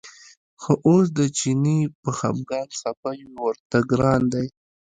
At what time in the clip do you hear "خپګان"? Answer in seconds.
2.17-2.67